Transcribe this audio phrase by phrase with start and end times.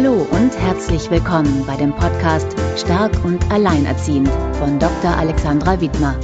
[0.00, 5.10] Hallo und herzlich willkommen bei dem Podcast Stark und Alleinerziehend von Dr.
[5.10, 6.14] Alexandra Widmer.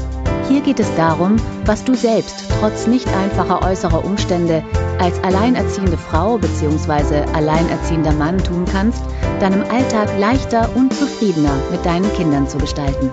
[0.48, 1.34] Hier geht es darum,
[1.64, 4.62] was du selbst trotz nicht einfacher äußerer Umstände
[5.00, 7.25] als alleinerziehende Frau bzw.
[7.32, 9.02] alleinerziehender Mann tun kannst,
[9.40, 13.11] deinem Alltag leichter und zufriedener mit deinen Kindern zu gestalten.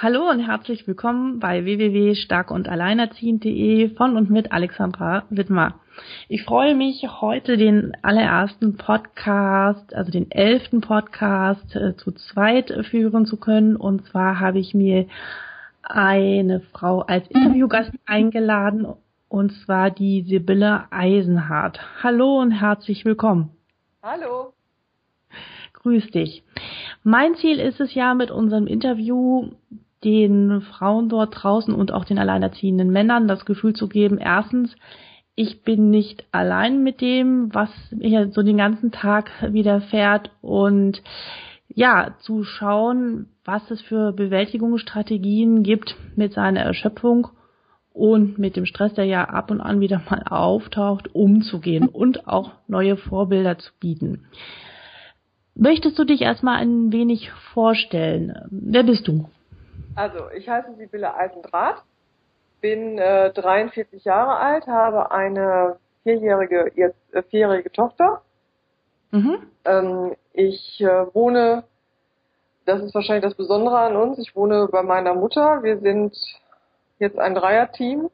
[0.00, 5.80] Hallo und herzlich willkommen bei www.starkundalleinerziehend.de von und mit Alexandra Wittmer.
[6.28, 13.26] Ich freue mich, heute den allerersten Podcast, also den elften Podcast äh, zu zweit führen
[13.26, 13.74] zu können.
[13.74, 15.08] Und zwar habe ich mir
[15.82, 18.86] eine Frau als Interviewgast eingeladen,
[19.28, 21.80] und zwar die Sibylle Eisenhardt.
[22.04, 23.50] Hallo und herzlich willkommen.
[24.00, 24.52] Hallo.
[25.72, 26.44] Grüß dich.
[27.02, 29.50] Mein Ziel ist es ja mit unserem Interview
[30.04, 34.74] den Frauen dort draußen und auch den alleinerziehenden Männern das Gefühl zu geben, erstens,
[35.34, 41.02] ich bin nicht allein mit dem, was mir so den ganzen Tag widerfährt und
[41.68, 47.28] ja, zu schauen, was es für Bewältigungsstrategien gibt mit seiner Erschöpfung
[47.92, 52.52] und mit dem Stress, der ja ab und an wieder mal auftaucht, umzugehen und auch
[52.66, 54.26] neue Vorbilder zu bieten.
[55.54, 58.34] Möchtest du dich erstmal ein wenig vorstellen?
[58.50, 59.28] Wer bist du?
[59.98, 61.82] Also, ich heiße Sibylle Eisendraht,
[62.60, 68.22] bin äh, 43 Jahre alt, habe eine vierjährige, jetzt äh, vierjährige Tochter.
[69.10, 69.50] Mhm.
[69.64, 71.64] Ähm, ich äh, wohne,
[72.64, 75.64] das ist wahrscheinlich das Besondere an uns, ich wohne bei meiner Mutter.
[75.64, 76.16] Wir sind
[77.00, 78.08] jetzt ein Dreierteam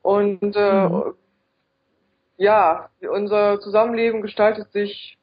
[0.00, 1.14] und äh, mhm.
[2.38, 5.18] ja, unser Zusammenleben gestaltet sich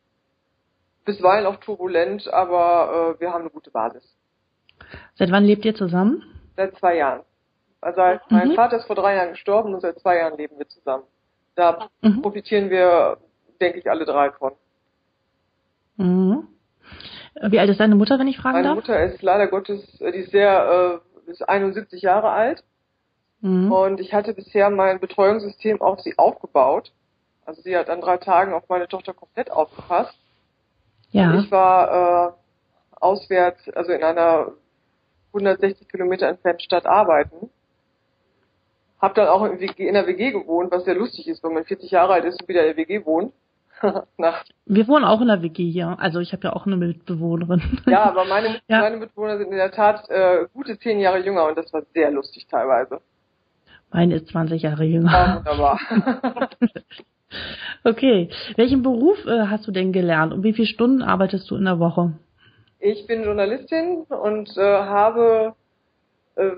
[1.03, 4.03] bisweilen auch turbulent, aber äh, wir haben eine gute Basis.
[5.15, 6.23] Seit wann lebt ihr zusammen?
[6.55, 7.21] Seit zwei Jahren.
[7.81, 8.19] Also mhm.
[8.29, 11.03] mein Vater ist vor drei Jahren gestorben und seit zwei Jahren leben wir zusammen.
[11.55, 12.21] Da mhm.
[12.21, 13.17] profitieren wir,
[13.59, 14.53] denke ich, alle drei von.
[15.97, 16.47] Mhm.
[17.41, 18.87] Wie alt ist deine Mutter, wenn ich fragen Meine darf?
[18.87, 22.63] Meine Mutter ist leider Gottes, die ist sehr, äh, ist 71 Jahre alt.
[23.41, 23.71] Mhm.
[23.71, 26.91] Und ich hatte bisher mein Betreuungssystem auf sie aufgebaut.
[27.45, 30.17] Also sie hat an drei Tagen auf meine Tochter komplett aufgepasst.
[31.11, 31.31] Ja.
[31.31, 32.33] Und ich war äh,
[32.99, 34.53] auswärts, also in einer
[35.33, 37.49] 160 Kilometer entfernt Stadt arbeiten.
[38.99, 41.65] Hab dann auch in, WG, in der WG gewohnt, was sehr lustig ist, wenn man
[41.65, 43.33] 40 Jahre alt ist und wieder in der WG wohnt.
[44.65, 45.97] Wir wohnen auch in der WG hier.
[45.99, 47.61] Also ich habe ja auch eine Mitbewohnerin.
[47.85, 48.79] Ja, aber meine, ja.
[48.79, 52.11] meine Mitbewohner sind in der Tat äh, gute zehn Jahre jünger und das war sehr
[52.11, 53.01] lustig teilweise.
[53.91, 55.11] Meine ist 20 Jahre jünger.
[55.11, 55.79] Ja, wunderbar.
[57.83, 58.29] okay.
[58.55, 61.79] Welchen Beruf äh, hast du denn gelernt und wie viele Stunden arbeitest du in der
[61.79, 62.13] Woche?
[62.85, 65.55] Ich bin Journalistin und äh, habe
[66.35, 66.51] äh,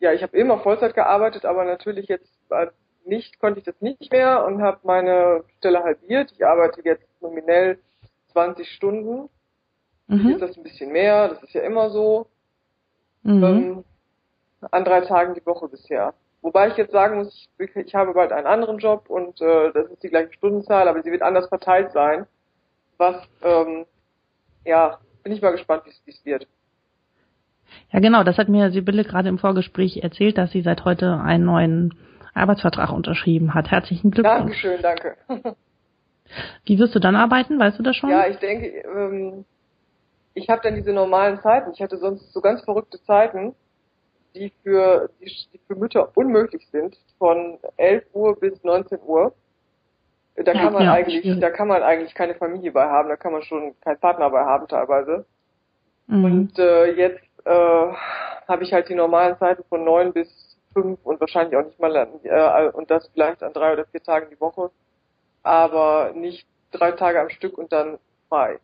[0.00, 2.28] ja, ich habe immer Vollzeit gearbeitet, aber natürlich jetzt
[3.04, 6.32] nicht konnte ich das nicht mehr und habe meine Stelle halbiert.
[6.32, 7.78] Ich arbeite jetzt nominell
[8.32, 9.28] 20 Stunden.
[10.08, 10.30] Mhm.
[10.30, 11.28] Ist das ein bisschen mehr?
[11.28, 12.26] Das ist ja immer so.
[13.22, 13.44] Mhm.
[13.44, 13.84] Ähm,
[14.68, 16.12] an drei Tagen die Woche bisher.
[16.40, 19.92] Wobei ich jetzt sagen muss, ich, ich habe bald einen anderen Job und äh, das
[19.92, 22.26] ist die gleiche Stundenzahl, aber sie wird anders verteilt sein,
[22.98, 23.86] was ähm,
[24.64, 26.46] ja, bin ich mal gespannt, wie es wird.
[27.90, 31.44] Ja, genau, das hat mir Sibylle gerade im Vorgespräch erzählt, dass sie seit heute einen
[31.44, 31.94] neuen
[32.34, 33.70] Arbeitsvertrag unterschrieben hat.
[33.70, 34.62] Herzlichen Glückwunsch.
[34.62, 35.16] Dankeschön, danke.
[36.64, 37.58] Wie wirst du dann arbeiten?
[37.58, 38.10] Weißt du das schon?
[38.10, 39.44] Ja, ich denke, ähm,
[40.34, 41.72] ich habe dann diese normalen Zeiten.
[41.72, 43.54] Ich hatte sonst so ganz verrückte Zeiten,
[44.34, 49.34] die für, die, die für Mütter unmöglich sind, von 11 Uhr bis 19 Uhr.
[50.36, 51.40] Da kann man ja, eigentlich, schwierig.
[51.40, 54.44] da kann man eigentlich keine Familie bei haben, da kann man schon keinen Partner bei
[54.44, 55.26] haben teilweise.
[56.06, 56.24] Mhm.
[56.24, 57.92] Und äh, jetzt äh,
[58.48, 60.28] habe ich halt die normalen Zeiten von neun bis
[60.72, 64.28] fünf und wahrscheinlich auch nicht mal äh, und das vielleicht an drei oder vier Tagen
[64.30, 64.70] die Woche,
[65.42, 67.98] aber nicht drei Tage am Stück und dann
[68.30, 68.58] frei.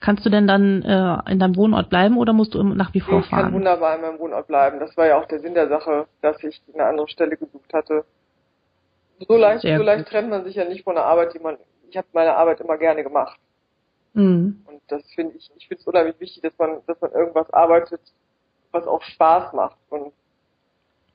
[0.00, 3.20] Kannst du denn dann äh, in deinem Wohnort bleiben oder musst du nach wie vor
[3.20, 3.40] ich fahren?
[3.40, 4.80] Ich kann wunderbar in meinem Wohnort bleiben.
[4.80, 8.04] Das war ja auch der Sinn der Sache, dass ich eine andere Stelle gesucht hatte
[9.26, 11.56] so leicht, Sehr so leicht trennt man sich ja nicht von der Arbeit, die man,
[11.88, 13.38] ich habe meine Arbeit immer gerne gemacht.
[14.14, 14.62] Mhm.
[14.66, 18.00] Und das finde ich, ich finde es unheimlich wichtig, dass man, dass man irgendwas arbeitet,
[18.72, 20.12] was auch Spaß macht und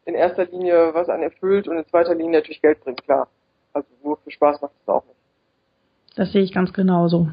[0.05, 3.27] in erster Linie was einen erfüllt und in zweiter Linie natürlich Geld bringt, klar.
[3.73, 5.17] Also nur für Spaß macht es auch nicht.
[6.15, 7.29] Das sehe ich ganz genauso.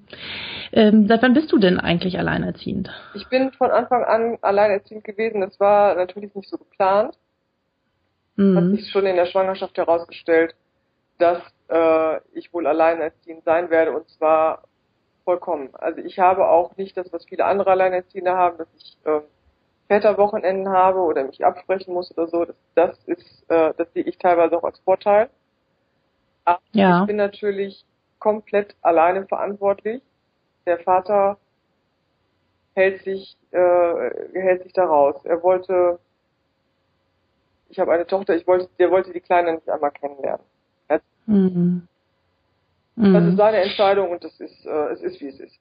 [0.72, 2.90] ähm, seit wann bist du denn eigentlich alleinerziehend?
[3.14, 5.40] Ich bin von Anfang an alleinerziehend gewesen.
[5.40, 7.16] Das war natürlich nicht so geplant
[8.38, 8.56] mhm.
[8.56, 10.54] hat sich schon in der Schwangerschaft herausgestellt,
[11.18, 14.62] dass äh, ich wohl alleinerziehend sein werde und zwar
[15.24, 15.68] vollkommen.
[15.74, 19.20] Also ich habe auch nicht das, was viele andere Alleinerziehende haben, dass ich äh,
[19.88, 22.44] Väterwochenenden habe oder mich absprechen muss oder so.
[22.44, 25.28] Das, das ist, äh, das sehe ich teilweise auch als Vorteil.
[26.44, 27.00] Aber ja.
[27.00, 27.84] ich bin natürlich
[28.18, 30.02] komplett alleine verantwortlich.
[30.66, 31.38] Der Vater
[32.74, 35.16] hält sich, äh, hält sich da raus.
[35.24, 35.98] Er wollte,
[37.68, 40.44] ich habe eine Tochter, ich wollte, der wollte die Kleine nicht einmal kennenlernen.
[41.28, 41.86] Mhm.
[42.96, 43.36] Das ist mhm.
[43.36, 45.60] seine Entscheidung und das ist, äh, es ist wie es ist.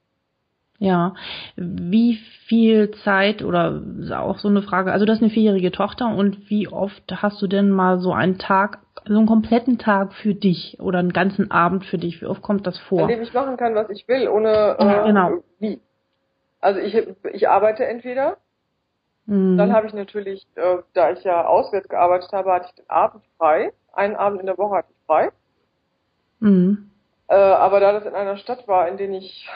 [0.80, 1.15] Ja,
[1.56, 3.81] wie viel Zeit oder
[4.15, 7.48] auch so eine Frage, also du hast eine vierjährige Tochter und wie oft hast du
[7.48, 11.86] denn mal so einen Tag, so einen kompletten Tag für dich oder einen ganzen Abend
[11.86, 12.21] für dich?
[12.21, 13.01] Wie oft kommt das vor?
[13.01, 15.44] An dem ich machen kann, was ich will, ohne äh, genau.
[15.60, 15.80] wie.
[16.60, 16.95] Also ich,
[17.33, 18.38] ich arbeite entweder,
[19.27, 19.57] mhm.
[19.57, 23.24] dann habe ich natürlich, äh, da ich ja auswärts gearbeitet habe, hatte ich den Abend
[23.38, 23.71] frei.
[23.94, 25.31] Einen Abend in der Woche hatte ich frei.
[26.39, 26.89] Mhm.
[27.27, 29.47] Äh, aber da das in einer Stadt war, in der ich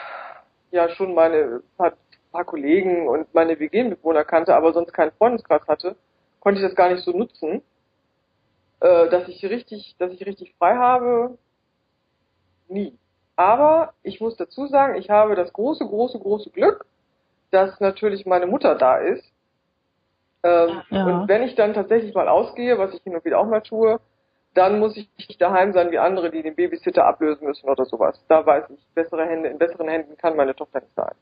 [0.70, 1.92] ja schon meine paar,
[2.30, 5.96] paar Kollegen und meine WG-Mitbewohner kannte, aber sonst keinen Freundeskreis hatte,
[6.40, 7.62] konnte ich das gar nicht so nutzen,
[8.80, 11.38] äh, dass ich richtig, dass ich richtig frei habe.
[12.68, 12.98] Nie.
[13.36, 16.84] Aber ich muss dazu sagen, ich habe das große, große, große Glück,
[17.50, 19.24] dass natürlich meine Mutter da ist.
[20.42, 21.04] Ähm, ja.
[21.06, 24.00] Und wenn ich dann tatsächlich mal ausgehe, was ich hin und wieder auch mal tue,
[24.54, 28.22] dann muss ich nicht daheim sein wie andere, die den Babysitter ablösen müssen oder sowas.
[28.28, 31.14] Da weiß ich, bessere Hände, in besseren Händen kann meine Tochter nicht sein.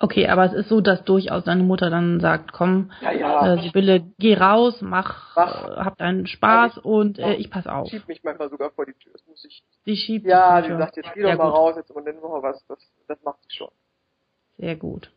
[0.00, 3.54] Okay, aber es ist so, dass durchaus deine Mutter dann sagt, komm, ja, ja.
[3.54, 5.68] Äh, Sibylle, geh raus, mach, mach.
[5.68, 7.88] Äh, hab deinen Spaß ja, ich, und äh, ich pass auf.
[7.88, 9.12] schiebt mich manchmal sogar vor die Tür.
[9.12, 9.62] Das muss ich.
[9.86, 11.54] Die schiebt Ja, die sagt, jetzt geh doch mal gut.
[11.54, 12.64] raus, jetzt machen wir was.
[12.66, 13.70] Das, das macht sie schon.
[14.58, 15.10] Sehr gut.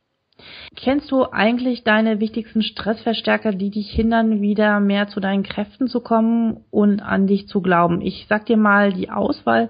[0.76, 6.02] Kennst du eigentlich deine wichtigsten Stressverstärker, die dich hindern, wieder mehr zu deinen Kräften zu
[6.02, 8.02] kommen und an dich zu glauben?
[8.02, 9.70] Ich sag dir mal die Auswahl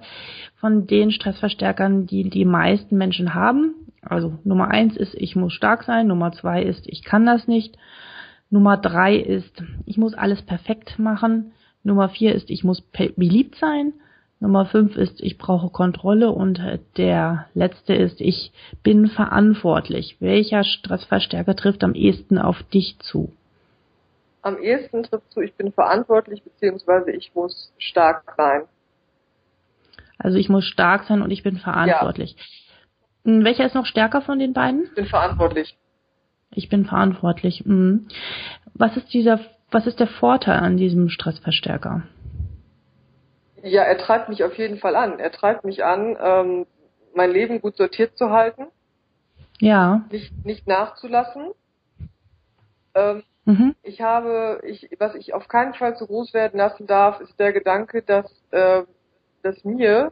[0.57, 3.73] von den Stressverstärkern, die die meisten Menschen haben.
[4.01, 6.07] Also Nummer eins ist, ich muss stark sein.
[6.07, 7.77] Nummer zwei ist, ich kann das nicht.
[8.49, 11.51] Nummer drei ist, ich muss alles perfekt machen.
[11.83, 13.93] Nummer vier ist, ich muss beliebt sein.
[14.39, 16.61] Nummer fünf ist, ich brauche Kontrolle und
[16.97, 18.51] der letzte ist, ich
[18.83, 20.17] bin verantwortlich.
[20.19, 23.33] Welcher Stressverstärker trifft am ehesten auf dich zu?
[24.43, 28.63] Am ehesten trifft zu, ich bin verantwortlich beziehungsweise ich muss stark sein.
[30.19, 32.35] Also ich muss stark sein und ich bin verantwortlich.
[32.37, 33.31] Ja.
[33.31, 34.83] Hm, welcher ist noch stärker von den beiden?
[34.83, 35.75] Ich bin verantwortlich.
[36.51, 37.63] Ich bin verantwortlich.
[37.65, 38.07] Hm.
[38.75, 39.39] Was ist dieser,
[39.71, 42.03] was ist der Vorteil an diesem Stressverstärker?
[43.63, 45.19] Ja, er treibt mich auf jeden Fall an.
[45.19, 46.67] Er treibt mich an, ähm,
[47.13, 48.67] mein Leben gut sortiert zu halten.
[49.59, 50.05] Ja.
[50.11, 51.51] Nicht, nicht nachzulassen.
[52.93, 53.75] Ähm, mhm.
[53.81, 57.53] Ich habe, ich, was ich auf keinen Fall zu groß werden lassen darf, ist der
[57.53, 58.83] Gedanke, dass, äh,
[59.41, 60.11] dass mir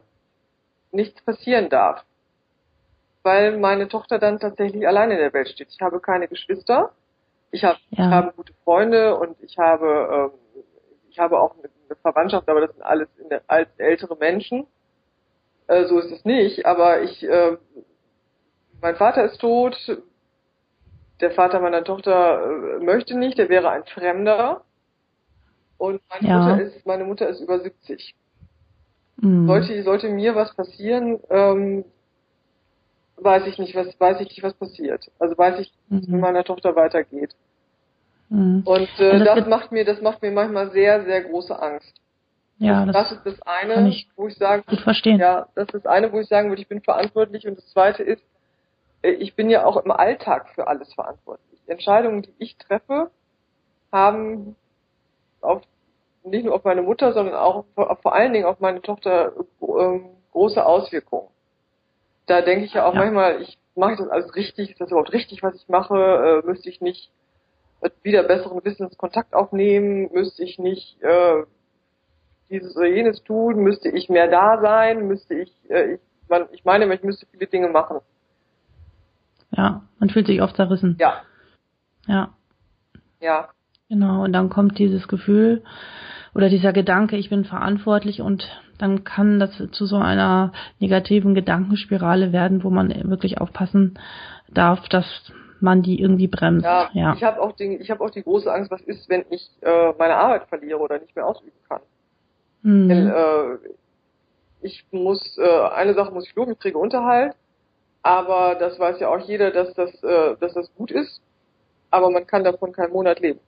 [0.90, 2.04] nichts passieren darf.
[3.22, 5.68] Weil meine Tochter dann tatsächlich alleine in der Welt steht.
[5.70, 6.92] Ich habe keine Geschwister.
[7.50, 8.06] Ich habe, ja.
[8.06, 10.70] ich habe gute Freunde und ich habe, ähm,
[11.10, 14.66] ich habe auch eine eine Verwandtschaft, aber das sind alles der, als ältere Menschen.
[15.66, 16.66] Äh, so ist es nicht.
[16.66, 17.56] Aber ich, äh,
[18.80, 19.76] mein Vater ist tot.
[21.20, 23.38] Der Vater meiner Tochter äh, möchte nicht.
[23.38, 24.62] Der wäre ein Fremder.
[25.78, 26.38] Und meine ja.
[26.38, 28.14] Mutter ist, meine Mutter ist über 70.
[29.18, 29.46] Mhm.
[29.46, 31.84] Sollte, sollte mir was passieren, ähm,
[33.16, 35.10] weiß ich nicht, was, weiß ich nicht, was passiert.
[35.18, 36.20] Also weiß ich, wie es mit mhm.
[36.20, 37.34] meiner Tochter weitergeht.
[38.28, 38.62] Mhm.
[38.64, 42.00] Und äh, das, das macht mir, das macht mir manchmal sehr, sehr große Angst.
[42.58, 45.20] Ja, das, das ist das eine, ich wo ich sagen, gut verstehen.
[45.20, 47.46] ja, das ist das eine, wo ich sagen würde, ich bin verantwortlich.
[47.46, 48.22] Und das zweite ist,
[49.02, 51.60] äh, ich bin ja auch im Alltag für alles verantwortlich.
[51.66, 53.10] Entscheidungen, die ich treffe,
[53.92, 54.56] haben
[55.40, 55.62] auf,
[56.24, 60.00] nicht nur auf meine Mutter, sondern auch vor, vor allen Dingen auf meine Tochter äh,
[60.32, 61.28] große Auswirkungen.
[62.26, 63.00] Da denke ich ja auch ja.
[63.00, 66.68] manchmal, ich mache das alles richtig, ist das überhaupt richtig, was ich mache, äh, müsste
[66.70, 67.10] ich nicht
[68.02, 71.42] wieder besseren Wissens Kontakt aufnehmen, müsste ich nicht äh,
[72.50, 76.64] dieses oder jenes tun, müsste ich mehr da sein, müsste ich, äh, ich, man, ich
[76.64, 77.98] meine, ich müsste viele Dinge machen.
[79.50, 80.96] Ja, man fühlt sich oft zerrissen.
[81.00, 81.22] Ja.
[82.06, 82.34] Ja.
[83.20, 83.48] Ja.
[83.88, 85.62] Genau, und dann kommt dieses Gefühl
[86.34, 92.32] oder dieser Gedanke, ich bin verantwortlich und dann kann das zu so einer negativen Gedankenspirale
[92.32, 93.98] werden, wo man wirklich aufpassen
[94.48, 95.06] darf, dass
[95.60, 96.64] man die irgendwie bremst.
[96.64, 97.14] Ja, ja.
[97.14, 99.92] ich habe auch, den, ich hab auch die große Angst, was ist, wenn ich äh,
[99.98, 101.80] meine Arbeit verliere oder nicht mehr ausüben kann.
[102.62, 102.88] Mhm.
[102.88, 103.58] Denn, äh,
[104.62, 107.34] ich muss, äh, eine Sache muss ich loben, ich kriege Unterhalt,
[108.02, 111.20] aber das weiß ja auch jeder, dass das, äh, dass das gut ist,
[111.90, 113.40] aber man kann davon keinen Monat leben.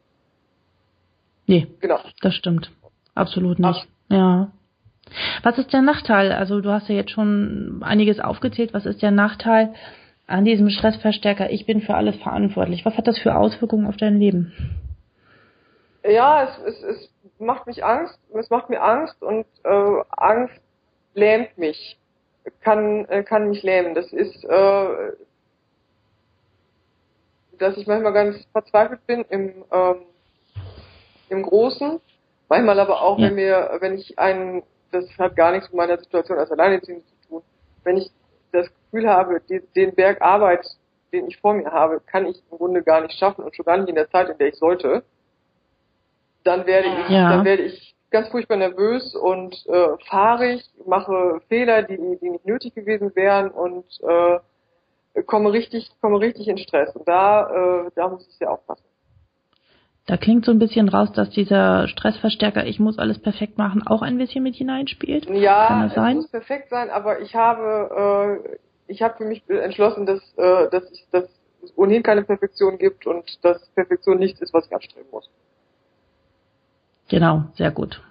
[1.46, 1.98] Nee, genau.
[2.20, 2.70] das stimmt.
[3.14, 3.88] Absolut nicht.
[4.10, 4.14] Ach.
[4.14, 4.52] Ja.
[5.42, 6.32] Was ist der Nachteil?
[6.32, 8.74] Also du hast ja jetzt schon einiges aufgezählt.
[8.74, 9.74] Was ist der Nachteil
[10.28, 11.50] an diesem Stressverstärker?
[11.50, 12.84] Ich bin für alles verantwortlich.
[12.84, 14.52] Was hat das für Auswirkungen auf dein Leben?
[16.04, 18.18] Ja, es, es, es macht mich Angst.
[18.32, 20.60] Es macht mir Angst und äh, Angst
[21.14, 21.98] lähmt mich,
[22.60, 23.94] kann äh, kann mich lähmen.
[23.94, 24.88] Das ist, äh,
[27.58, 29.96] dass ich manchmal ganz verzweifelt bin im ähm,
[31.30, 32.00] im Großen,
[32.48, 33.26] manchmal aber auch, ja.
[33.26, 37.28] wenn mir, wenn ich einen das hat gar nichts mit meiner Situation als Alleinerziehende zu
[37.28, 37.42] tun.
[37.84, 38.10] Wenn ich
[38.52, 40.66] das Gefühl habe, die, den Berg Arbeit,
[41.12, 43.76] den ich vor mir habe, kann ich im Grunde gar nicht schaffen und schon gar
[43.78, 45.02] nicht in der Zeit, in der ich sollte,
[46.44, 47.30] dann werde ich, ja.
[47.30, 52.74] dann werde ich ganz furchtbar nervös und äh, fahrig, mache Fehler, die, die nicht nötig
[52.74, 56.94] gewesen wären und äh, komme richtig, komme richtig in Stress.
[56.94, 58.84] Und da, äh, da muss ich sehr aufpassen.
[60.06, 64.00] Da klingt so ein bisschen raus, dass dieser Stressverstärker, ich muss alles perfekt machen, auch
[64.00, 65.28] ein bisschen mit hineinspielt.
[65.28, 66.16] Ja, Kann das sein?
[66.16, 68.56] es muss perfekt sein, aber ich habe, äh,
[68.88, 71.24] ich habe für mich entschlossen, dass, äh, dass, ich, dass
[71.62, 75.28] es ohnehin keine Perfektion gibt und dass Perfektion nichts ist, was ich anstreben muss.
[77.08, 78.02] Genau, sehr gut.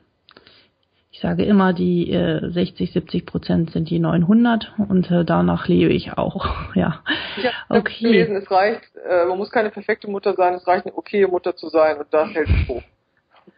[1.12, 5.92] Ich sage immer, die äh, 60, 70 Prozent sind die 900 und äh, danach lebe
[5.92, 6.46] ich auch.
[6.76, 7.04] ja.
[7.38, 8.04] Ich habe okay.
[8.04, 11.56] gelesen, es reicht, äh, man muss keine perfekte Mutter sein, es reicht eine okaye Mutter
[11.56, 12.84] zu sein und das hält es hoch.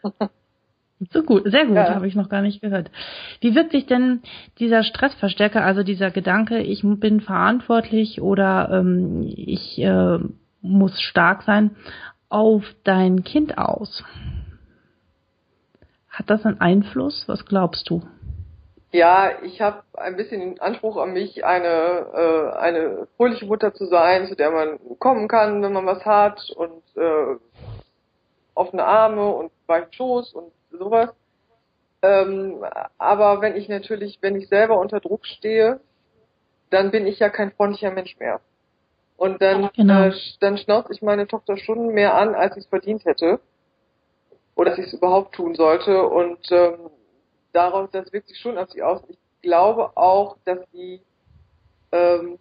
[1.08, 1.94] So gut, sehr gut, ja.
[1.94, 2.90] habe ich noch gar nicht gehört.
[3.40, 4.20] Wie wirkt sich denn
[4.58, 10.18] dieser Stressverstärker, also dieser Gedanke, ich bin verantwortlich oder ähm, ich äh,
[10.60, 11.74] muss stark sein,
[12.28, 14.04] auf dein Kind aus?
[16.10, 17.24] Hat das einen Einfluss?
[17.28, 18.02] Was glaubst du?
[18.92, 23.86] Ja, ich habe ein bisschen den Anspruch an mich, eine, äh, eine fröhliche Mutter zu
[23.86, 27.36] sein, zu der man kommen kann, wenn man was hat und äh,
[28.54, 31.10] offene Arme und weichen Schoß und sowas.
[32.02, 32.64] Ähm,
[32.98, 35.80] aber wenn ich natürlich, wenn ich selber unter Druck stehe,
[36.70, 38.40] dann bin ich ja kein freundlicher Mensch mehr.
[39.16, 40.06] Und dann, genau.
[40.06, 43.40] äh, dann schnauze ich meine Tochter Stunden mehr an, als ich es verdient hätte
[44.54, 46.04] oder dass ich es überhaupt tun sollte.
[46.04, 46.90] Und ähm,
[47.52, 49.02] darauf, das wirkt sich schon auf sie aus.
[49.08, 51.02] Ich glaube auch, dass sie,
[51.92, 52.38] ähm,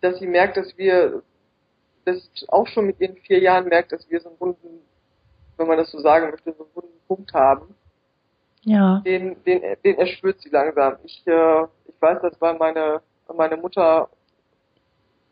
[0.00, 1.22] dass sie merkt, dass wir,
[2.04, 4.80] das auch schon mit ihren vier Jahren merkt, dass wir so einen wunden,
[5.56, 7.74] wenn man das so sagen möchte, so einen wunden Punkt haben.
[8.62, 9.00] Ja.
[9.04, 10.96] Den, den, den erspürt sie langsam.
[11.04, 13.00] Ich, äh, ich weiß, dass weil meine,
[13.34, 14.08] meine Mutter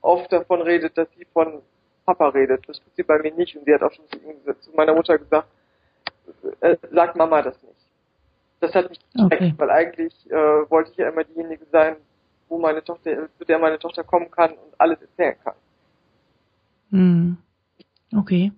[0.00, 1.62] oft davon redet, dass sie von
[2.06, 2.68] Papa redet.
[2.68, 3.56] Das tut sie bei mir nicht.
[3.56, 5.48] Und sie hat auch schon zu, meiner Mutter gesagt,
[6.60, 7.74] äh, sagt Mama das nicht.
[8.60, 9.54] Das hat mich geschreckt, okay.
[9.56, 11.96] weil eigentlich äh, wollte ich ja immer diejenige sein,
[12.48, 15.54] wo meine Tochter, zu der meine Tochter kommen kann und alles erzählen kann.
[16.90, 17.36] Hm.
[18.16, 18.52] Okay.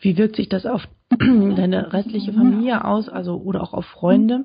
[0.00, 0.82] Wie wirkt sich das auf
[1.18, 4.44] deine restliche Familie aus, also oder auch auf Freunde?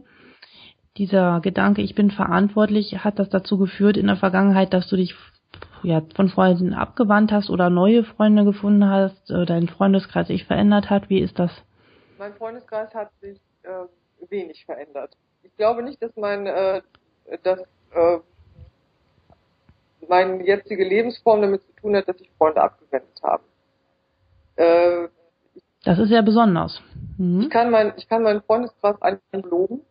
[0.98, 5.16] Dieser Gedanke, ich bin verantwortlich, hat das dazu geführt in der Vergangenheit, dass du dich
[5.84, 10.90] ja, von Freunden abgewandt hast oder neue Freunde gefunden hast, äh, dein Freundeskreis sich verändert
[10.90, 11.10] hat?
[11.10, 11.52] Wie ist das?
[12.22, 15.18] mein Freundeskreis hat sich äh, wenig verändert.
[15.42, 16.84] Ich glaube nicht, dass mein, äh,
[17.42, 17.62] dass
[17.94, 18.20] äh,
[20.08, 23.44] meine jetzige Lebensform damit zu tun hat, dass sich Freunde abgewendet haben.
[24.56, 25.08] Äh,
[25.84, 26.82] das ist ja besonders.
[27.18, 27.42] Mhm.
[27.42, 29.82] Ich kann mein, ich kann meinen Freundeskreis eigentlich loben.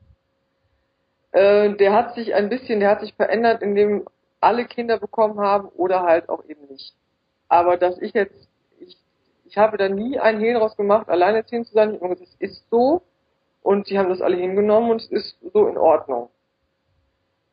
[1.32, 4.06] Äh, der hat sich ein bisschen, der hat sich verändert, indem
[4.40, 6.94] alle Kinder bekommen haben oder halt auch eben nicht.
[7.48, 8.50] Aber dass ich jetzt
[9.50, 11.94] ich habe da nie einen Hehl draus gemacht, alleinerziehend zu sein.
[11.94, 13.02] Ich habe gesagt, es ist so
[13.62, 16.30] und sie haben das alle hingenommen und es ist so in Ordnung.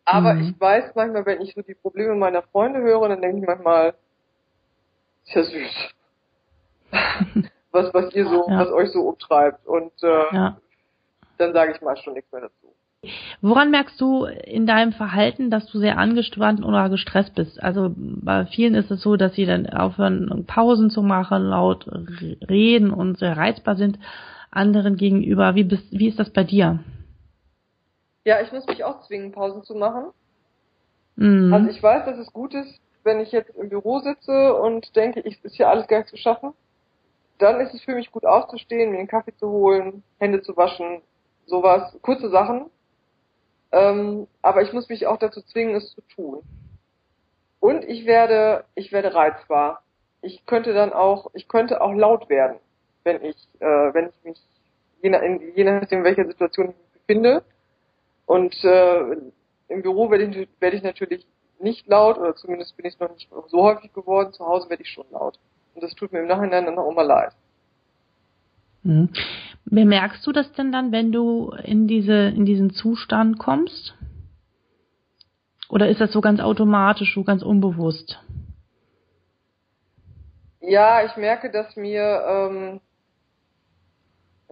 [0.06, 0.44] Aber mhm.
[0.44, 3.96] ich weiß manchmal, wenn ich so die Probleme meiner Freunde höre, dann denke ich manchmal,
[5.26, 5.94] ist ja süß.
[7.78, 8.60] was, was ihr so, ja.
[8.60, 9.66] was euch so umtreibt.
[9.66, 10.58] Und äh, ja.
[11.38, 12.74] dann sage ich mal schon nichts mehr dazu.
[13.42, 17.62] Woran merkst du in deinem Verhalten, dass du sehr angespannt oder gestresst bist?
[17.62, 21.88] Also bei vielen ist es so, dass sie dann aufhören, Pausen zu machen, laut
[22.50, 24.00] reden und sehr reizbar sind
[24.50, 25.56] anderen gegenüber.
[25.56, 26.80] Wie, bist, wie ist das bei dir?
[28.26, 30.08] Ja, ich muss mich auch zwingen, Pausen zu machen.
[31.16, 31.54] Mhm.
[31.54, 35.22] Also ich weiß, dass es gut ist, wenn ich jetzt im Büro sitze und denke,
[35.22, 36.54] ich ist hier alles gar nicht zu schaffen.
[37.38, 41.02] Dann ist es für mich gut aufzustehen, mir einen Kaffee zu holen, Hände zu waschen,
[41.46, 42.70] sowas, kurze Sachen
[43.72, 46.44] ähm, aber ich muss mich auch dazu zwingen, es zu tun.
[47.60, 49.82] Und ich werde, ich werde reizbar.
[50.22, 52.60] Ich könnte dann auch, ich könnte auch laut werden,
[53.04, 54.42] wenn ich, äh, wenn ich mich,
[55.02, 57.44] je, nach, in, je nachdem, in welcher Situation ich mich befinde.
[58.26, 59.02] Und äh,
[59.70, 61.26] im Büro werde ich, werde ich natürlich
[61.60, 64.34] nicht laut, oder zumindest bin ich es noch nicht so häufig geworden.
[64.34, 65.40] Zu Hause werde ich schon laut.
[65.78, 67.34] Und das tut mir im Nachhinein dann auch immer leid.
[68.82, 69.10] Mhm.
[69.66, 73.96] Bemerkst du das denn dann, wenn du in diese, in diesen Zustand kommst?
[75.70, 78.20] Oder ist das so ganz automatisch, so ganz unbewusst?
[80.62, 82.82] Ja, ich merke, dass mir, ähm,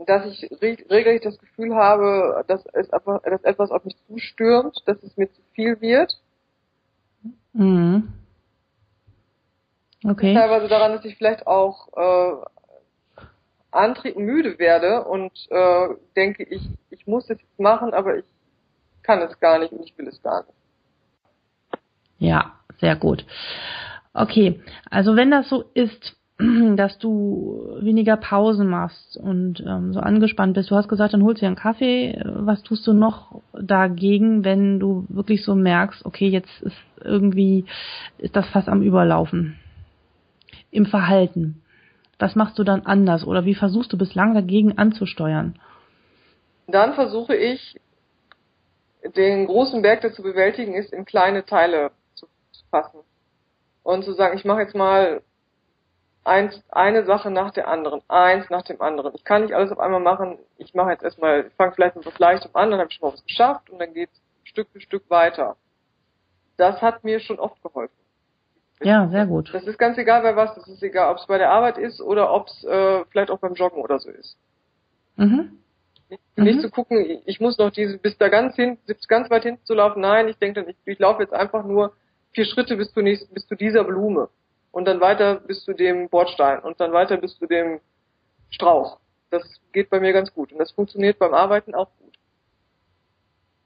[0.05, 4.77] dass ich re regelrecht das Gefühl habe, dass es einfach, dass etwas auf mich zustürmt,
[4.85, 6.21] dass es mir zu viel wird.
[7.53, 8.13] Mhm.
[10.07, 10.33] Okay.
[10.33, 13.25] Teilweise daran, dass ich vielleicht auch äh,
[13.71, 18.25] Antrieb müde werde und äh, denke, ich, ich muss es jetzt machen, aber ich
[19.01, 20.53] kann es gar nicht und ich will es gar nicht.
[22.19, 23.25] Ja, sehr gut.
[24.13, 30.53] Okay, also wenn das so ist, dass du weniger Pausen machst und ähm, so angespannt
[30.53, 32.21] bist, du hast gesagt, dann holst du dir einen Kaffee.
[32.25, 37.65] Was tust du noch dagegen, wenn du wirklich so merkst, okay, jetzt ist irgendwie,
[38.19, 39.57] ist das fast am Überlaufen?
[40.75, 41.61] Im Verhalten.
[42.19, 45.59] Was machst du dann anders oder wie versuchst du bislang dagegen anzusteuern?
[46.67, 47.79] Dann versuche ich,
[49.15, 52.27] den großen Berg, der zu bewältigen ist, in kleine Teile zu,
[52.71, 52.99] fassen.
[53.83, 55.21] Und zu sagen, ich mache jetzt mal
[56.23, 59.13] eins, eine Sache nach der anderen, eins nach dem anderen.
[59.15, 60.39] Ich kann nicht alles auf einmal machen.
[60.57, 63.07] Ich mache jetzt erstmal, ich fange vielleicht mit was Leichtem an, dann habe ich schon
[63.07, 65.55] mal was geschafft und dann geht es Stück für Stück weiter.
[66.57, 68.04] Das hat mir schon oft geholfen.
[68.81, 69.53] Ja, sehr gut.
[69.53, 70.53] Das ist ganz egal bei was.
[70.55, 73.39] Das ist egal, ob es bei der Arbeit ist oder ob es äh, vielleicht auch
[73.39, 74.37] beim Joggen oder so ist.
[75.15, 75.59] Mhm.
[76.09, 79.43] Nicht, nicht zu gucken, ich muss noch diese bis da ganz hin, bis ganz weit
[79.43, 80.01] hinten zu laufen.
[80.01, 81.93] Nein, ich denke dann, ich, ich laufe jetzt einfach nur
[82.31, 84.29] vier Schritte bis zu nächsten, bis zu dieser Blume
[84.71, 87.79] und dann weiter bis zu dem Bordstein und dann weiter bis zu dem
[88.49, 88.99] Strauch.
[89.31, 89.41] Das
[89.71, 92.17] geht bei mir ganz gut und das funktioniert beim Arbeiten auch gut.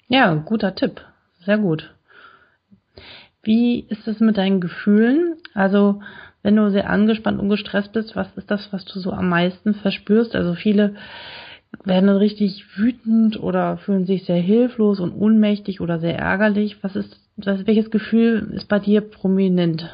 [0.08, 1.02] Ja, guter Tipp.
[1.40, 1.96] Sehr gut.
[3.50, 5.36] Wie ist es mit deinen Gefühlen?
[5.56, 6.04] Also,
[6.44, 9.74] wenn du sehr angespannt und gestresst bist, was ist das, was du so am meisten
[9.74, 10.36] verspürst?
[10.36, 10.94] Also viele
[11.84, 16.84] werden dann richtig wütend oder fühlen sich sehr hilflos und ohnmächtig oder sehr ärgerlich.
[16.84, 19.90] Was ist, was, welches Gefühl ist bei dir prominent?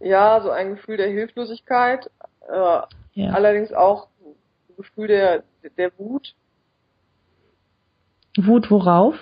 [0.00, 2.10] Ja, so ein Gefühl der Hilflosigkeit,
[2.48, 3.30] äh, ja.
[3.30, 4.34] allerdings auch ein
[4.76, 5.44] Gefühl der,
[5.78, 6.34] der Wut.
[8.36, 9.14] Wut worauf?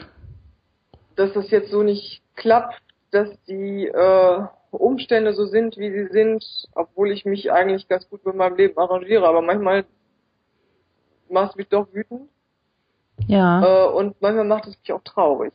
[1.17, 6.45] Dass das jetzt so nicht klappt, dass die äh, Umstände so sind, wie sie sind,
[6.75, 9.27] obwohl ich mich eigentlich ganz gut mit meinem Leben arrangiere.
[9.27, 9.85] Aber manchmal
[11.29, 12.29] macht es mich doch wütend.
[13.27, 13.63] Ja.
[13.63, 15.53] Äh, und manchmal macht es mich auch traurig.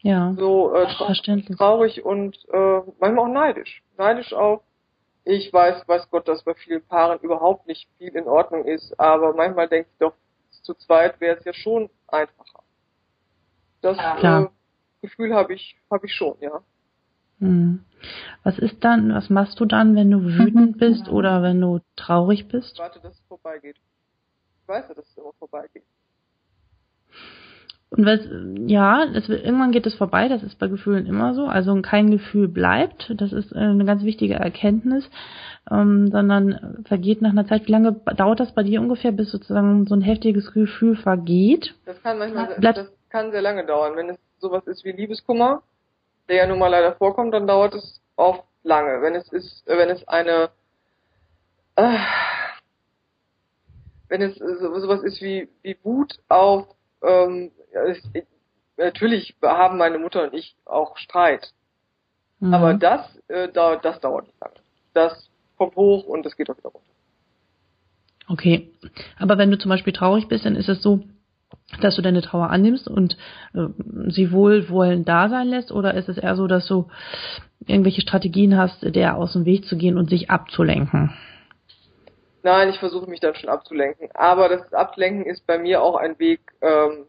[0.00, 0.34] Ja.
[0.36, 1.14] So äh, tra
[1.56, 3.82] traurig und äh, manchmal auch neidisch.
[3.96, 4.62] Neidisch auch.
[5.24, 9.32] Ich weiß, weiß Gott, dass bei vielen Paaren überhaupt nicht viel in Ordnung ist, aber
[9.32, 10.14] manchmal denke ich doch,
[10.62, 12.61] zu zweit wäre es ja schon einfacher.
[13.82, 14.46] Das äh,
[15.02, 16.62] Gefühl habe ich, habe ich schon, ja.
[17.40, 17.84] Hm.
[18.44, 22.48] Was ist dann, was machst du dann, wenn du wütend bist oder wenn du traurig
[22.48, 22.72] bist?
[22.74, 23.76] Ich warte, dass es vorbeigeht.
[24.62, 25.82] Ich weiß ja, dass es immer vorbeigeht.
[27.90, 28.20] Und was,
[28.66, 31.44] ja, es, irgendwann geht es vorbei, das ist bei Gefühlen immer so.
[31.44, 35.10] Also kein Gefühl bleibt, das ist eine ganz wichtige Erkenntnis,
[35.70, 37.66] ähm, sondern vergeht nach einer Zeit.
[37.66, 41.74] Wie lange dauert das bei dir ungefähr, bis sozusagen so ein heftiges Gefühl vergeht?
[41.84, 43.94] Das kann manchmal, Bleibt, das kann sehr lange dauern.
[43.94, 45.62] Wenn es sowas ist wie Liebeskummer,
[46.28, 49.02] der ja nun mal leider vorkommt, dann dauert es oft lange.
[49.02, 50.50] Wenn es ist, wenn es eine,
[51.76, 51.98] äh,
[54.08, 56.66] wenn es sowas ist wie, wie Wut auf,
[57.02, 58.02] ähm, es,
[58.76, 61.52] natürlich haben meine Mutter und ich auch Streit.
[62.40, 62.54] Mhm.
[62.54, 64.54] Aber das, äh, da, das dauert nicht lange.
[64.94, 66.86] Das kommt hoch und das geht auch wieder runter.
[68.28, 68.72] Okay.
[69.18, 71.02] Aber wenn du zum Beispiel traurig bist, dann ist es so,
[71.80, 73.16] dass du deine Trauer annimmst und
[73.54, 73.66] äh,
[74.08, 75.72] sie wohlwollend da sein lässt?
[75.72, 76.88] Oder ist es eher so, dass du
[77.66, 81.12] irgendwelche Strategien hast, der aus dem Weg zu gehen und sich abzulenken?
[82.42, 84.08] Nein, ich versuche mich dann schon abzulenken.
[84.14, 87.06] Aber das Ablenken ist bei mir auch ein Weg, ähm,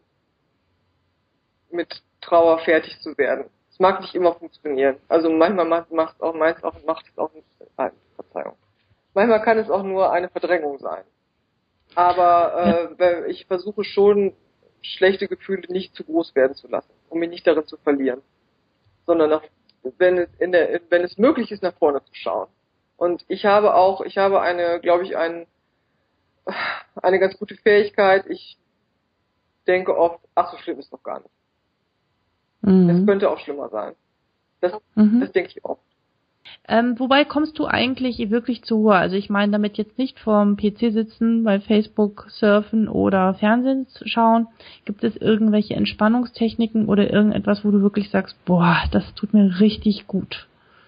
[1.70, 3.46] mit Trauer fertig zu werden.
[3.70, 4.96] Es mag nicht immer funktionieren.
[5.08, 8.54] Also manchmal macht es auch, meist auch, macht es auch nicht, nein, Verzeihung.
[9.14, 11.04] Manchmal kann es auch nur eine Verdrängung sein.
[11.94, 14.34] Aber äh, ich versuche schon
[14.82, 18.22] schlechte Gefühle nicht zu groß werden zu lassen, um mich nicht darin zu verlieren,
[19.06, 19.42] sondern nach,
[19.98, 22.48] wenn es in der, wenn es möglich ist, nach vorne zu schauen.
[22.96, 25.46] Und ich habe auch, ich habe eine, glaube ich, ein,
[26.96, 28.26] eine ganz gute Fähigkeit.
[28.28, 28.58] Ich
[29.66, 31.30] denke oft, ach so schlimm ist doch gar nicht.
[32.60, 32.90] Mhm.
[32.90, 33.94] Es könnte auch schlimmer sein.
[34.60, 35.20] Das, mhm.
[35.20, 35.82] das denke ich oft.
[36.68, 38.96] Ähm, wobei kommst du eigentlich wirklich zur Ruhe?
[38.96, 44.48] Also ich meine damit jetzt nicht vorm PC sitzen, bei Facebook surfen oder Fernsehen schauen.
[44.84, 50.06] Gibt es irgendwelche Entspannungstechniken oder irgendetwas, wo du wirklich sagst, boah, das tut mir richtig
[50.06, 50.46] gut?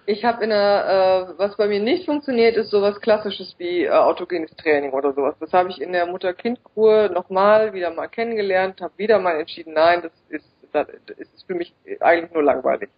[0.08, 3.90] Ich habe in der, äh, was bei mir nicht funktioniert, ist sowas Klassisches wie äh,
[3.90, 5.34] autogenes Training oder sowas.
[5.40, 10.02] Das habe ich in der Mutter-Kind-Kur nochmal wieder mal kennengelernt, habe wieder mal entschieden, nein,
[10.02, 10.88] das ist, das
[11.18, 12.88] ist für mich eigentlich nur langweilig.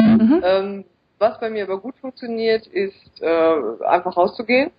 [0.00, 0.42] Mhm.
[0.42, 0.84] Ähm,
[1.18, 4.70] was bei mir aber gut funktioniert, ist äh, einfach rauszugehen,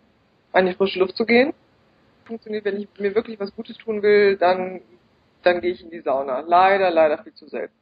[0.52, 1.54] an die frische Luft zu gehen.
[2.26, 4.82] Funktioniert, wenn ich mir wirklich was Gutes tun will, dann
[5.44, 6.42] dann gehe ich in die Sauna.
[6.42, 7.74] Leider, leider viel zu selten.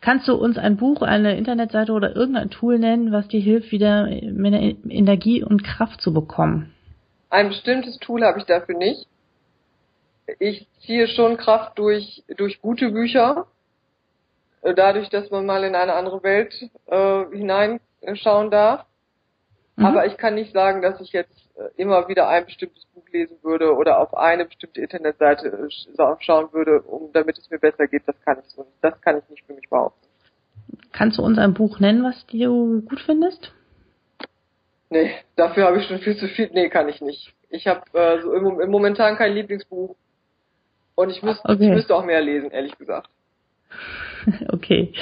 [0.00, 4.08] Kannst du uns ein Buch, eine Internetseite oder irgendein Tool nennen, was dir hilft, wieder
[4.08, 6.74] Energie und Kraft zu bekommen?
[7.28, 9.06] Ein bestimmtes Tool habe ich dafür nicht.
[10.38, 13.46] Ich ziehe schon Kraft durch, durch gute Bücher.
[14.62, 16.54] Dadurch, dass man mal in eine andere Welt
[16.86, 18.84] äh, hineinschauen darf.
[19.76, 19.86] Mhm.
[19.86, 23.38] Aber ich kann nicht sagen, dass ich jetzt äh, immer wieder ein bestimmtes Buch lesen
[23.42, 28.02] würde oder auf eine bestimmte Internetseite äh, schauen würde, um damit es mir besser geht.
[28.06, 28.76] Das kann ich so nicht.
[28.82, 30.06] Das kann ich nicht für mich behaupten.
[30.92, 33.52] Kannst du uns ein Buch nennen, was du gut findest?
[34.90, 36.50] Nee, dafür habe ich schon viel zu viel.
[36.52, 37.32] Nee, kann ich nicht.
[37.48, 39.96] Ich habe äh, so im, im, momentan kein Lieblingsbuch
[40.96, 41.64] und ich müsste, okay.
[41.64, 43.08] ich müsste auch mehr lesen, ehrlich gesagt.
[44.48, 44.92] Okay.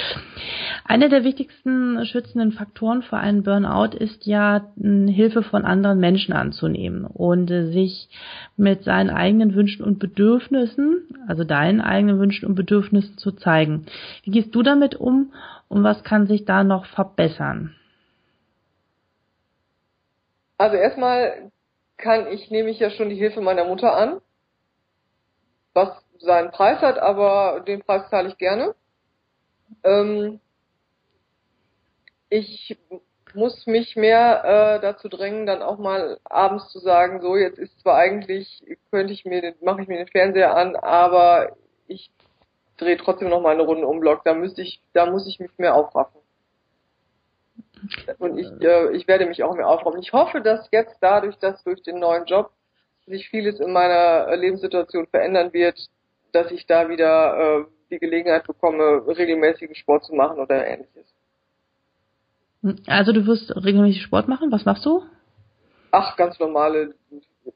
[0.85, 7.05] Einer der wichtigsten schützenden Faktoren für einen Burnout ist ja, Hilfe von anderen Menschen anzunehmen
[7.05, 8.09] und äh, sich
[8.57, 13.85] mit seinen eigenen Wünschen und Bedürfnissen, also deinen eigenen Wünschen und Bedürfnissen zu zeigen.
[14.23, 15.33] Wie gehst du damit um
[15.67, 17.75] und was kann sich da noch verbessern?
[20.57, 21.51] Also erstmal
[21.97, 24.19] kann ich, nehme ich ja schon die Hilfe meiner Mutter an,
[25.73, 28.75] was seinen Preis hat, aber den Preis zahle ich gerne.
[29.83, 30.39] Ähm,
[32.29, 32.77] ich
[33.33, 37.79] muss mich mehr äh, dazu drängen, dann auch mal abends zu sagen, so jetzt ist
[37.81, 41.55] zwar eigentlich, könnte ich mir, mache ich mir den Fernseher an, aber
[41.87, 42.11] ich
[42.77, 44.23] drehe trotzdem noch mal eine Runde um Block.
[44.23, 46.21] Da müsste ich, da muss ich mich mehr aufraffen.
[48.17, 50.01] Und ich, äh, ich werde mich auch mehr aufraffen.
[50.01, 52.51] Ich hoffe, dass jetzt dadurch, dass durch den neuen Job
[53.05, 55.79] sich vieles in meiner Lebenssituation verändern wird,
[56.31, 61.05] dass ich da wieder äh, die Gelegenheit bekomme, regelmäßigen Sport zu machen oder ähnliches.
[62.87, 64.51] Also du wirst regelmäßig Sport machen?
[64.51, 65.03] Was machst du?
[65.91, 66.95] Ach, ganz normale.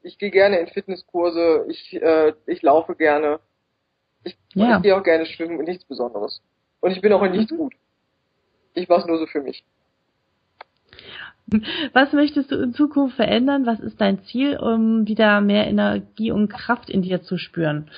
[0.02, 3.38] Ich gehe gerne in Fitnesskurse, ich, äh, ich laufe gerne.
[4.24, 4.76] Ich, ja.
[4.76, 6.42] ich gehe auch gerne schwimmen, nichts Besonderes.
[6.80, 7.58] Und ich bin auch in nichts mhm.
[7.58, 7.74] gut.
[8.74, 9.64] Ich mache es nur so für mich.
[11.92, 13.66] Was möchtest du in Zukunft verändern?
[13.66, 17.90] Was ist dein Ziel, um wieder mehr Energie und Kraft in dir zu spüren?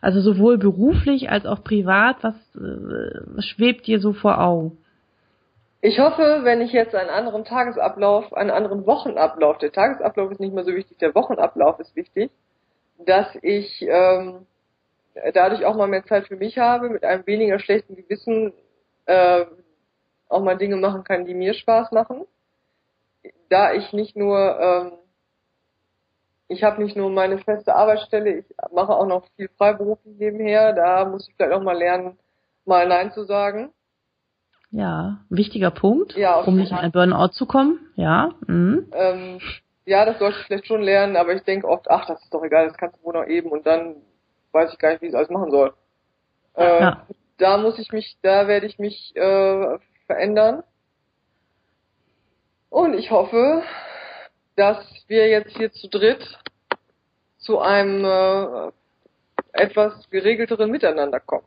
[0.00, 4.78] Also sowohl beruflich als auch privat, was, was äh, schwebt dir so vor Augen?
[5.80, 10.52] Ich hoffe, wenn ich jetzt einen anderen Tagesablauf, einen anderen Wochenablauf, der Tagesablauf ist nicht
[10.52, 12.30] mehr so wichtig, der Wochenablauf ist wichtig,
[12.98, 14.46] dass ich ähm,
[15.34, 18.52] dadurch auch mal mehr Zeit für mich habe, mit einem weniger schlechten Gewissen
[19.06, 19.44] äh,
[20.28, 22.26] auch mal Dinge machen kann, die mir Spaß machen.
[23.48, 24.92] Da ich nicht nur ähm,
[26.48, 30.72] ich habe nicht nur meine feste Arbeitsstelle, ich mache auch noch viel freiberuflich nebenher.
[30.72, 32.18] Da muss ich vielleicht auch mal lernen,
[32.64, 33.70] mal Nein zu sagen.
[34.70, 37.78] Ja, wichtiger Punkt, ja, um nicht in ein Burnout zu kommen.
[37.96, 38.34] Ja.
[38.46, 38.86] Mhm.
[38.92, 39.40] Ähm,
[39.86, 42.42] ja, das sollte ich vielleicht schon lernen, aber ich denke oft, ach, das ist doch
[42.42, 43.96] egal, das kannst du wohl noch eben und dann
[44.52, 45.72] weiß ich gar nicht, wie ich es alles machen soll.
[46.54, 47.06] Äh, ja.
[47.38, 50.62] Da muss ich mich, da werde ich mich äh, verändern.
[52.68, 53.62] Und ich hoffe,
[54.58, 56.38] dass wir jetzt hier zu dritt
[57.38, 58.72] zu einem äh,
[59.52, 61.46] etwas geregelteren Miteinander kommen.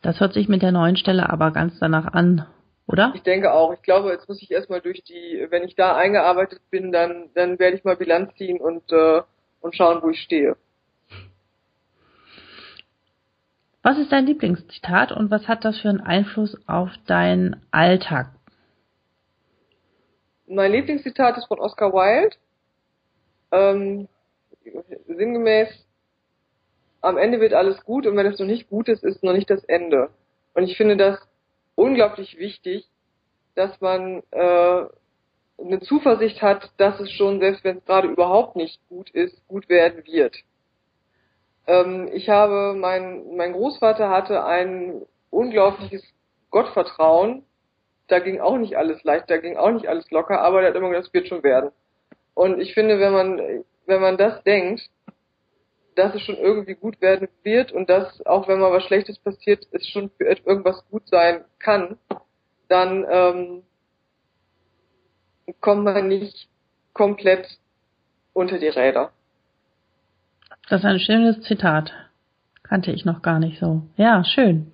[0.00, 2.46] Das hört sich mit der neuen Stelle aber ganz danach an,
[2.86, 3.12] oder?
[3.14, 3.74] Ich denke auch.
[3.74, 7.58] Ich glaube, jetzt muss ich erstmal durch die, wenn ich da eingearbeitet bin, dann, dann
[7.58, 9.22] werde ich mal Bilanz ziehen und, äh,
[9.60, 10.56] und schauen, wo ich stehe.
[13.82, 18.33] Was ist dein Lieblingszitat und was hat das für einen Einfluss auf deinen Alltag?
[20.46, 22.36] Mein Lieblingszitat ist von Oscar Wilde.
[23.50, 24.08] Ähm,
[25.06, 25.68] sinngemäß,
[27.00, 29.48] am Ende wird alles gut und wenn es noch nicht gut ist, ist noch nicht
[29.48, 30.10] das Ende.
[30.54, 31.18] Und ich finde das
[31.74, 32.88] unglaublich wichtig,
[33.54, 34.84] dass man äh,
[35.58, 39.68] eine Zuversicht hat, dass es schon, selbst wenn es gerade überhaupt nicht gut ist, gut
[39.68, 40.36] werden wird.
[41.66, 46.02] Ähm, ich habe, mein, mein Großvater hatte ein unglaubliches
[46.50, 47.44] Gottvertrauen,
[48.08, 50.76] da ging auch nicht alles leicht, da ging auch nicht alles locker, aber der hat
[50.76, 51.70] immer gesagt, es wird schon werden.
[52.34, 54.82] Und ich finde, wenn man, wenn man das denkt,
[55.96, 59.66] dass es schon irgendwie gut werden wird und dass auch wenn mal was Schlechtes passiert,
[59.70, 61.98] es schon für irgendwas gut sein kann,
[62.68, 63.62] dann ähm,
[65.60, 66.48] kommt man nicht
[66.92, 67.46] komplett
[68.32, 69.12] unter die Räder.
[70.68, 71.92] Das ist ein schönes Zitat.
[72.62, 73.82] Kannte ich noch gar nicht so.
[73.96, 74.72] Ja, schön.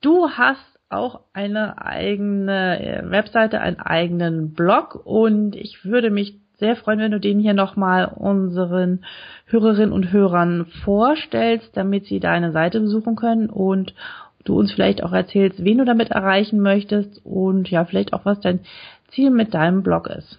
[0.00, 6.76] Du hast auch eine eigene äh, Webseite, einen eigenen Blog und ich würde mich sehr
[6.76, 9.04] freuen, wenn du den hier nochmal unseren
[9.46, 13.94] Hörerinnen und Hörern vorstellst, damit sie deine Seite besuchen können und
[14.44, 18.40] du uns vielleicht auch erzählst, wen du damit erreichen möchtest und ja, vielleicht auch was
[18.40, 18.60] dein
[19.10, 20.38] Ziel mit deinem Blog ist.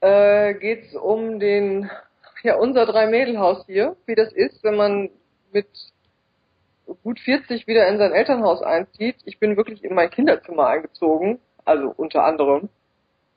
[0.00, 1.90] äh, geht es um den,
[2.46, 5.10] ja, unser Drei-Mädel-Haus hier, wie das ist, wenn man
[5.52, 5.66] mit
[7.02, 9.16] gut 40 wieder in sein Elternhaus einzieht.
[9.24, 12.68] Ich bin wirklich in mein Kinderzimmer eingezogen, also unter anderem.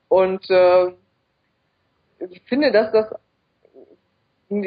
[0.08, 0.92] Und äh,
[2.20, 3.10] ich finde, dass das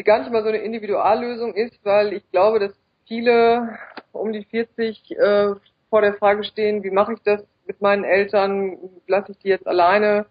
[0.03, 2.73] gar nicht mal so eine Individuallösung ist, weil ich glaube, dass
[3.07, 3.77] viele
[4.11, 5.55] um die 40 äh,
[5.89, 8.77] vor der Frage stehen, wie mache ich das mit meinen Eltern,
[9.07, 10.25] lasse ich die jetzt alleine.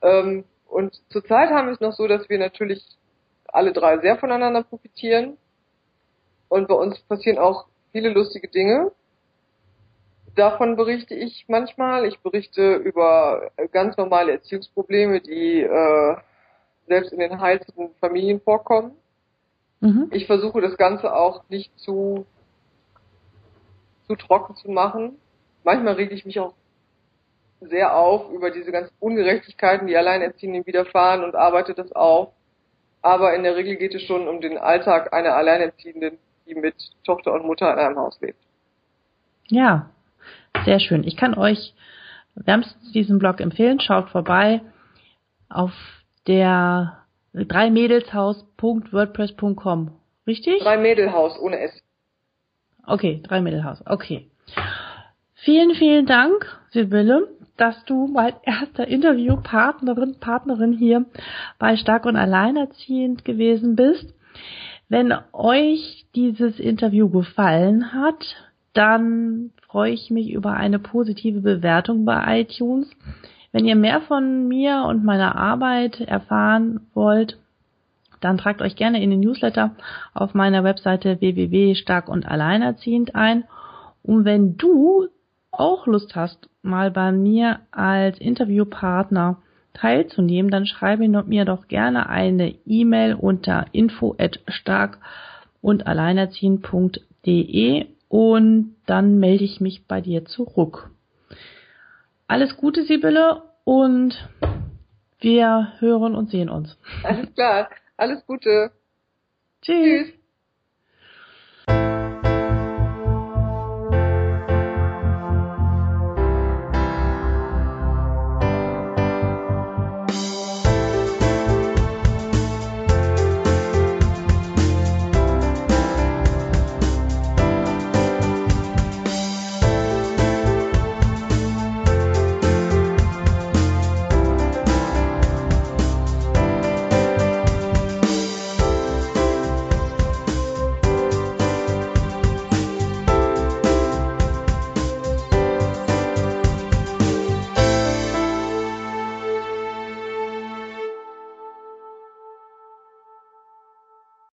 [0.00, 2.84] Ähm, und zurzeit haben wir es noch so, dass wir natürlich
[3.56, 5.36] alle drei sehr voneinander profitieren.
[6.48, 8.92] Und bei uns passieren auch viele lustige Dinge.
[10.34, 12.04] Davon berichte ich manchmal.
[12.04, 16.16] Ich berichte über ganz normale Erziehungsprobleme, die äh,
[16.86, 18.92] selbst in den heilsten Familien vorkommen.
[19.80, 20.10] Mhm.
[20.12, 22.26] Ich versuche das Ganze auch nicht zu,
[24.06, 25.16] zu trocken zu machen.
[25.64, 26.54] Manchmal rege ich mich auch
[27.60, 32.28] sehr auf über diese ganzen Ungerechtigkeiten, die Alleinerziehenden widerfahren und arbeite das auf.
[33.02, 37.32] Aber in der Regel geht es schon um den Alltag einer Alleinerziehenden, die mit Tochter
[37.32, 38.38] und Mutter in einem Haus lebt.
[39.48, 39.90] Ja,
[40.64, 41.04] sehr schön.
[41.04, 41.74] Ich kann euch
[42.34, 43.80] wärmstens diesen Blog empfehlen.
[43.80, 44.60] Schaut vorbei
[45.48, 45.72] auf
[46.26, 46.98] der
[47.34, 49.92] dreimädelshaus.wordpress.com.
[50.26, 50.62] Richtig?
[50.62, 51.80] Dreimädelhaus ohne S.
[52.86, 53.82] Okay, Dreimädelhaus.
[53.86, 54.28] Okay.
[55.34, 61.06] Vielen, vielen Dank, Sibylle, dass du mein erster Interviewpartnerin, Partnerin hier
[61.58, 64.14] bei Stark und Alleinerziehend gewesen bist.
[64.88, 68.36] Wenn euch dieses Interview gefallen hat,
[68.72, 72.88] dann freue ich mich über eine positive Bewertung bei iTunes.
[73.52, 77.38] Wenn ihr mehr von mir und meiner Arbeit erfahren wollt,
[78.20, 79.74] dann tragt euch gerne in den Newsletter
[80.14, 83.44] auf meiner Webseite www.starkundalleinerziehend ein.
[84.02, 85.08] Und wenn du
[85.58, 89.38] auch Lust hast, mal bei mir als Interviewpartner
[89.74, 94.16] teilzunehmen, dann schreibe mir doch gerne eine E-Mail unter info
[94.48, 94.98] stark
[95.60, 100.90] und alleinerziehen.de und dann melde ich mich bei dir zurück.
[102.28, 104.14] Alles Gute, Sibylle, und
[105.20, 106.78] wir hören und sehen uns.
[107.02, 107.68] Alles klar.
[107.96, 108.70] Alles Gute.
[109.62, 110.06] Tschüss.
[110.06, 110.25] Tschüss.